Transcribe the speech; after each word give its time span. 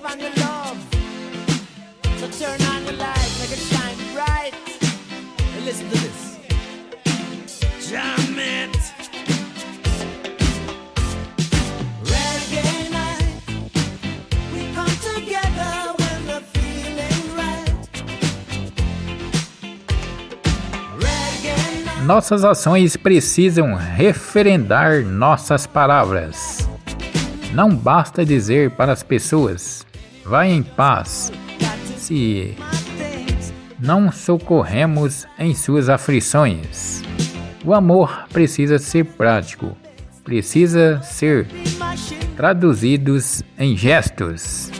live 0.00 0.12
on 0.12 0.20
your 0.20 0.30
love. 0.36 0.78
So 2.18 2.28
turn 2.44 2.60
on 2.68 2.84
light, 2.98 3.30
make 3.40 3.52
it 3.52 3.58
shine 3.58 3.96
bright. 4.14 4.54
And 5.54 5.64
listen 5.64 5.88
to 5.88 5.98
this. 5.98 6.38
Jam 7.88 8.38
it. 8.38 8.72
The. 12.02 12.70
Nossas 22.06 22.44
ações 22.44 22.96
precisam 22.96 23.74
referendar 23.74 25.04
nossas 25.04 25.64
palavras. 25.66 26.68
Não 27.52 27.74
basta 27.74 28.24
dizer 28.24 28.70
para 28.72 28.92
as 28.92 29.02
pessoas: 29.02 29.86
vai 30.30 30.48
em 30.48 30.62
paz, 30.62 31.32
se 31.96 32.54
não 33.80 34.12
socorremos 34.12 35.26
em 35.36 35.56
suas 35.56 35.88
aflições. 35.88 37.02
O 37.64 37.74
amor 37.74 38.28
precisa 38.32 38.78
ser 38.78 39.06
prático, 39.06 39.76
precisa 40.22 41.02
ser 41.02 41.48
traduzidos 42.36 43.42
em 43.58 43.76
gestos. 43.76 44.70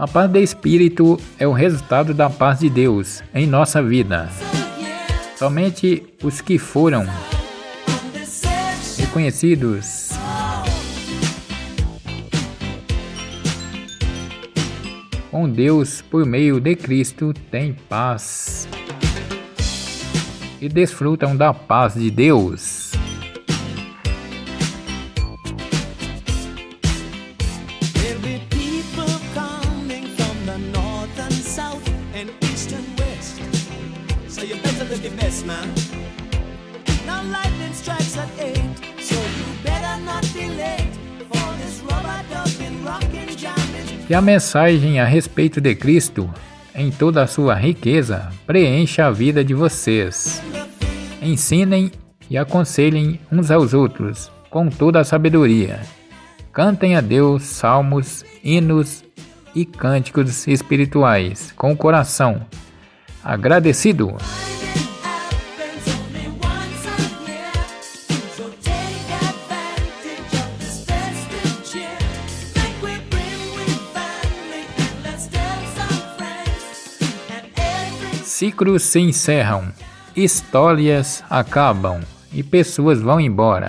A 0.00 0.08
paz 0.08 0.30
de 0.30 0.42
espírito 0.42 1.20
é 1.38 1.46
o 1.46 1.52
resultado 1.52 2.14
da 2.14 2.30
paz 2.30 2.60
de 2.60 2.70
Deus 2.70 3.22
em 3.34 3.46
nossa 3.46 3.82
vida. 3.82 4.30
Somente 5.36 6.02
os 6.22 6.40
que 6.40 6.56
foram 6.56 7.04
reconhecidos 8.96 10.08
com 15.30 15.50
Deus 15.50 16.00
por 16.00 16.24
meio 16.24 16.58
de 16.58 16.74
Cristo 16.76 17.34
têm 17.50 17.74
paz 17.86 18.66
e 20.62 20.66
desfrutam 20.66 21.36
da 21.36 21.52
paz 21.52 21.92
de 21.92 22.10
Deus. 22.10 22.90
Look 34.90 35.04
man. 35.46 35.68
Now 37.06 37.22
lightning 37.22 37.72
strikes 37.72 38.16
at 38.18 38.28
eight, 38.40 38.58
so 39.00 39.14
you 39.14 39.46
better 39.62 39.96
not 40.04 40.26
be 40.34 40.48
late. 40.50 40.90
Que 44.06 44.14
a 44.14 44.20
mensagem 44.20 44.98
a 44.98 45.04
respeito 45.04 45.60
de 45.60 45.72
Cristo, 45.76 46.28
em 46.74 46.90
toda 46.90 47.22
a 47.22 47.26
sua 47.28 47.54
riqueza, 47.54 48.28
preencha 48.44 49.06
a 49.06 49.10
vida 49.12 49.44
de 49.44 49.54
vocês. 49.54 50.42
Ensinem 51.22 51.92
e 52.28 52.36
aconselhem 52.36 53.20
uns 53.30 53.52
aos 53.52 53.72
outros 53.72 54.32
com 54.50 54.68
toda 54.68 54.98
a 54.98 55.04
sabedoria. 55.04 55.80
Cantem 56.52 56.96
a 56.96 57.00
Deus 57.00 57.44
salmos, 57.44 58.24
hinos 58.42 59.04
e 59.54 59.64
cânticos 59.64 60.48
espirituais 60.48 61.52
com 61.52 61.70
o 61.70 61.76
coração 61.76 62.44
agradecido. 63.22 64.16
Ciclos 78.30 78.84
se 78.84 79.00
encerram, 79.00 79.72
histórias 80.14 81.24
acabam 81.28 82.00
e 82.32 82.44
pessoas 82.44 83.00
vão 83.00 83.20
embora. 83.20 83.66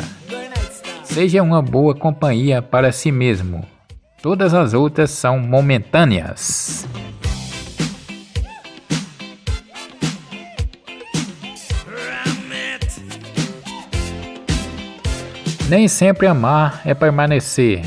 Seja 1.04 1.42
uma 1.42 1.64
boa 1.64 1.96
companhia 1.96 2.62
para 2.62 2.92
si 2.92 3.12
mesmo. 3.12 3.66
Todas 4.22 4.54
as 4.54 4.76
outras 4.76 5.10
são 5.10 5.40
momentâneas. 5.40 6.88
Nem 15.68 15.88
sempre 15.88 16.28
amar 16.28 16.84
é 16.86 16.94
permanecer. 16.94 17.82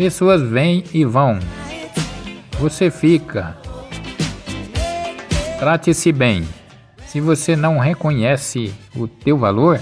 Pessoas 0.00 0.40
vêm 0.40 0.82
e 0.94 1.04
vão. 1.04 1.38
Você 2.58 2.90
fica. 2.90 3.54
Trate-se 5.58 6.10
bem. 6.10 6.48
Se 7.06 7.20
você 7.20 7.54
não 7.54 7.78
reconhece 7.78 8.72
o 8.96 9.06
teu 9.06 9.36
valor, 9.36 9.78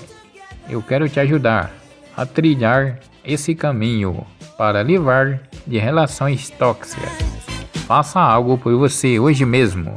eu 0.69 0.83
quero 0.83 1.09
te 1.09 1.21
ajudar 1.21 1.73
a 2.17 2.27
trilhar 2.27 2.99
esse 3.25 3.55
caminho 3.55 4.27
para 4.57 4.83
livrar 4.83 5.41
de 5.65 5.79
relações 5.79 6.51
tóxicas. 6.51 7.13
Faça 7.87 8.19
algo 8.19 8.59
por 8.59 8.75
você 8.75 9.21
hoje 9.21 9.45
mesmo. 9.45 9.95